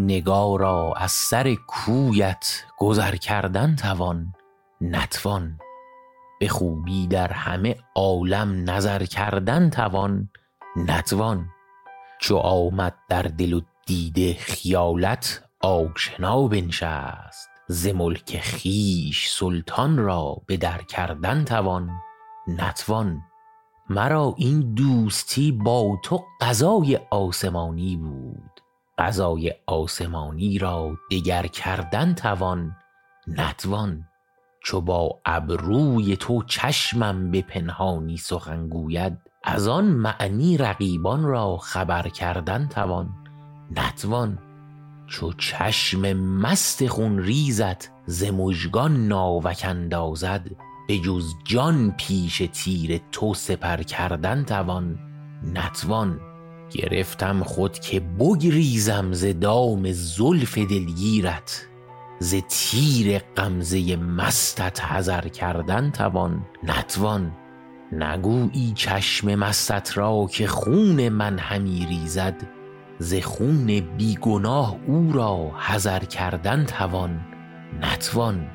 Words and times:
نگارا 0.00 0.92
از 0.96 1.12
سر 1.12 1.54
کویت 1.54 2.64
گذر 2.78 3.16
کردن 3.16 3.76
توان 3.76 4.34
نتوان. 4.80 5.58
به 6.40 6.48
خوبی 6.48 7.06
در 7.06 7.32
همه 7.32 7.76
عالم 7.94 8.70
نظر 8.70 9.04
کردن 9.04 9.70
توان 9.70 10.30
نتوان. 10.76 11.48
چو 12.20 12.36
آمد 12.36 12.94
در 13.08 13.22
دل 13.22 13.52
و 13.52 13.60
دیده 13.86 14.34
خیالت 14.34 15.44
آشنا 15.60 16.48
بنشست. 16.48 17.48
ز 17.68 17.86
ملک 17.86 18.42
خویش 18.44 19.28
سلطان 19.30 19.98
را 19.98 20.36
به 20.46 20.56
در 20.56 20.82
کردن 20.82 21.44
توان 21.44 21.90
نتوان. 22.48 23.22
مرا 23.90 24.34
این 24.36 24.74
دوستی 24.74 25.52
با 25.52 25.98
تو 26.04 26.24
قضای 26.40 27.00
آسمانی 27.10 27.96
بود. 27.96 28.57
قضای 28.98 29.54
آسمانی 29.66 30.58
را 30.58 30.96
دگر 31.10 31.46
کردن 31.46 32.14
توان 32.14 32.76
نتوان. 33.26 34.04
چو 34.64 34.80
با 34.80 35.20
ابروی 35.24 36.16
تو 36.16 36.42
چشمم 36.42 37.30
به 37.30 37.42
پنهانی 37.42 38.16
سخن 38.16 38.68
گوید 38.68 39.18
از 39.44 39.68
آن 39.68 39.84
معنی 39.84 40.56
رقیبان 40.56 41.24
را 41.24 41.56
خبر 41.56 42.08
کردن 42.08 42.68
توان 42.68 43.10
نتوان. 43.70 44.38
چو 45.06 45.32
چشم 45.32 46.12
مست 46.12 46.86
خون 46.86 47.18
ریزت 47.18 47.90
ز 48.06 48.24
مژگان 48.24 49.08
ناوک 49.08 49.64
اندازد 49.68 50.50
به 50.88 50.98
جز 50.98 51.34
جان 51.44 51.94
پیش 51.98 52.42
تیر 52.52 53.00
تو 53.12 53.34
سپر 53.34 53.82
کردن 53.82 54.44
توان 54.44 54.98
نتوان. 55.42 56.20
گرفتم 56.70 57.42
خود 57.42 57.78
که 57.78 58.00
بگریزم 58.00 59.12
ز 59.12 59.26
دام 59.40 59.92
زلف 59.92 60.58
دلگیرت 60.58 61.68
ز 62.18 62.34
تیر 62.48 63.18
غمزه 63.18 63.96
مستت 63.96 64.84
حذر 64.84 65.28
کردن 65.28 65.90
توان 65.90 66.46
نتوان. 66.62 67.32
نگویی 67.92 68.72
چشم 68.74 69.34
مستت 69.34 69.98
را 69.98 70.26
که 70.30 70.46
خون 70.46 71.08
من 71.08 71.38
همی 71.38 71.86
ریزد 71.88 72.34
ز 72.98 73.14
خون 73.14 73.80
بی 73.80 74.18
گناه 74.20 74.76
او 74.86 75.12
را 75.12 75.50
حذر 75.58 76.04
کردن 76.04 76.64
توان 76.64 77.20
نتوان. 77.80 78.46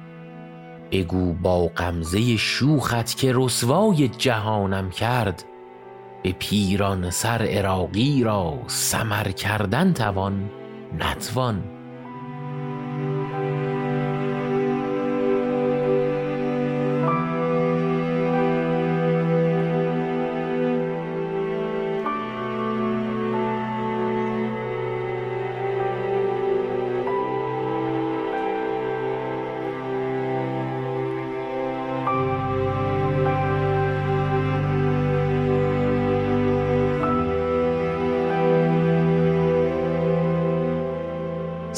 بگو 0.92 1.34
با 1.34 1.68
غمزه 1.68 2.38
شوخت 2.38 3.18
که 3.18 3.32
رسوای 3.36 4.08
جهانم 4.08 4.90
کرد 4.90 5.44
به 6.24 6.32
پیران 6.32 7.10
سر 7.10 7.42
عراقی 7.42 8.24
را 8.24 8.60
سمر 8.68 9.32
کردن 9.32 9.94
توان 9.94 10.50
نتوان. 11.00 11.73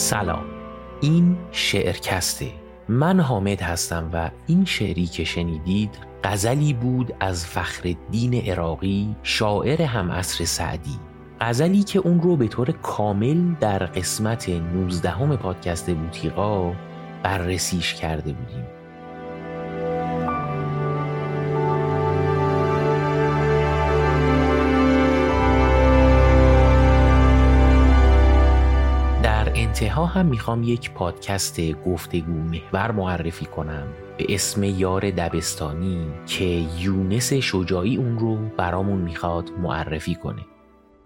سلام. 0.05 0.45
این 1.01 1.38
شعرکسته. 1.51 2.51
من 2.89 3.19
حامد 3.19 3.61
هستم 3.61 4.09
و 4.13 4.31
این 4.47 4.66
شعری 4.66 5.05
که 5.05 5.23
شنیدید 5.23 5.89
غزلی 6.23 6.73
بود 6.73 7.13
از 7.19 7.45
فخرالدین 7.45 8.33
عراقی 8.33 9.16
شاعر 9.23 9.81
هم 9.81 10.11
عصر 10.11 10.45
سعدی. 10.45 10.99
غزلی 11.41 11.83
که 11.83 11.99
اون 11.99 12.21
رو 12.21 12.35
به 12.35 12.47
طور 12.47 12.71
کامل 12.71 13.53
در 13.59 13.79
قسمت 13.79 14.49
19 14.49 15.09
همه 15.09 15.38
پادکست 15.38 15.89
بوتیقا 15.89 16.73
بررسیش 17.23 17.93
کرده 17.93 18.33
بودیم. 18.33 18.66
انتها 29.95 30.19
هم 30.19 30.25
می‌خوام 30.25 30.63
یک 30.63 30.91
پادکست 30.91 31.61
گفتگو 31.73 32.33
محور 32.33 32.91
معرفی 32.91 33.45
کنم 33.45 33.88
به 34.17 34.25
اسم 34.29 34.63
یار 34.63 35.09
دبستانی 35.11 36.07
که 36.25 36.63
یونس 36.79 37.33
شجاعی 37.33 37.97
اون 37.97 38.19
رو 38.19 38.38
برامون 38.57 39.01
می‌خواد 39.01 39.51
معرفی 39.51 40.16
کنه. 40.16 40.41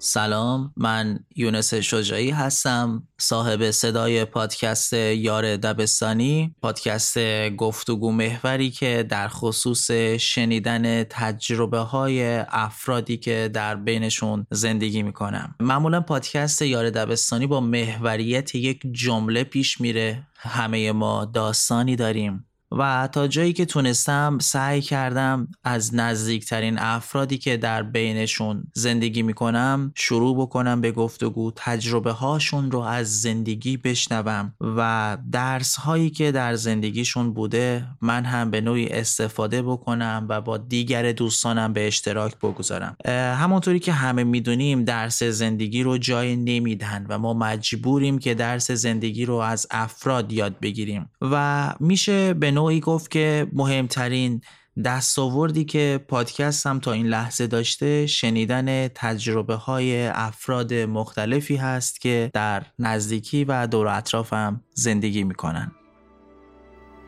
سلام 0.02 0.74
من 0.78 1.20
یونس 1.36 1.74
شجاعی 1.74 2.30
هستم 2.30 3.04
صاحب 3.18 3.72
صدای 3.72 4.26
پادکست 4.26 4.94
یار 4.94 5.58
دبستانی 5.58 6.56
پادکست 6.62 7.20
گفتگو 7.50 8.12
محوری 8.12 8.72
که 8.72 9.06
در 9.10 9.28
خصوص 9.28 9.92
شنیدن 10.20 11.04
تجربه 11.04 11.80
های 11.80 12.38
افرادی 12.50 13.18
که 13.18 13.50
در 13.54 13.76
بینشون 13.76 14.46
زندگی 14.52 15.04
می‌کنم. 15.04 15.56
معمولا 15.60 16.02
پادکست 16.02 16.62
یار 16.62 16.90
دبستانی 16.90 17.48
با 17.48 17.60
محوریت 17.62 18.56
یک 18.56 18.82
جمله 18.92 19.44
پیش 19.44 19.82
میره. 19.82 20.28
همه 20.38 20.92
ما 20.92 21.26
داستانی 21.26 21.96
داریم. 21.96 22.49
و 22.72 23.10
تا 23.12 23.28
جایی 23.28 23.54
که 23.54 23.66
تونستم 23.66 24.38
سعی 24.42 24.82
کردم 24.82 25.48
از 25.64 25.96
نزدیکترین 25.96 26.80
افرادی 26.80 27.38
که 27.38 27.58
در 27.58 27.84
بینشون 27.84 28.64
زندگی 28.74 29.22
می‌کنم 29.22 29.92
شروع 29.96 30.38
بکنم 30.38 30.82
به 30.82 30.92
گفتگو 30.92 31.52
تجربه 31.56 32.12
هاشون 32.12 32.72
رو 32.72 32.80
از 32.80 33.22
زندگی 33.22 33.78
بشنوم 33.78 34.54
و 34.62 35.18
درس 35.32 35.76
هایی 35.76 36.10
که 36.10 36.32
در 36.32 36.56
زندگیشون 36.56 37.34
بوده 37.34 37.88
من 38.02 38.26
هم 38.26 38.52
به 38.52 38.62
نوعی 38.62 38.88
استفاده 38.88 39.62
بکنم 39.62 40.26
و 40.30 40.42
با 40.42 40.58
دیگر 40.58 41.12
دوستانم 41.12 41.74
به 41.74 41.88
اشتراک 41.88 42.36
بگذارم. 42.38 42.96
همونطوری 43.36 43.80
که 43.80 43.94
همه 43.94 44.24
می‌دونیم 44.24 44.84
درس 44.84 45.24
زندگی 45.24 45.84
رو 45.84 45.98
جای 45.98 46.36
نمیدن 46.36 47.06
و 47.10 47.18
ما 47.18 47.34
مجبوریم 47.34 48.20
که 48.20 48.34
درس 48.34 48.72
زندگی 48.72 49.26
رو 49.26 49.36
از 49.36 49.68
افراد 49.72 50.32
یاد 50.32 50.60
بگیریم 50.60 51.10
و 51.22 51.74
میشه 51.80 52.34
به 52.34 52.52
نوعی 52.60 52.80
گفت 52.80 53.12
که 53.12 53.48
مهمترین 53.54 54.42
دستاوردی 54.86 55.66
که 55.66 56.06
پادکست 56.08 56.68
هم 56.68 56.80
تا 56.80 56.92
این 56.92 57.08
لحظه 57.08 57.48
داشته 57.48 58.08
شنیدن 58.08 58.88
تجربه 58.88 59.56
های 59.56 60.08
افراد 60.08 60.74
مختلفی 60.74 61.56
هست 61.56 62.02
که 62.02 62.32
در 62.34 62.64
نزدیکی 62.80 63.44
و 63.46 63.68
دور 63.68 63.88
اطرافم 63.88 64.64
زندگی 64.74 65.24
می‌کنن. 65.24 65.72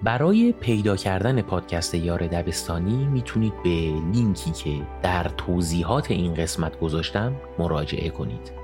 برای 0.04 0.52
پیدا 0.52 0.96
کردن 0.96 1.42
پادکست 1.42 1.96
یار 1.96 2.28
دبستانی 2.28 3.06
می‌تونید 3.06 3.54
به 3.64 3.94
لینکی 4.14 4.52
که 4.52 4.88
در 5.04 5.24
توضیحات 5.24 6.12
این 6.12 6.34
قسمت 6.34 6.80
گذاشتم 6.80 7.36
مراجعه 7.60 8.10
کنید. 8.10 8.61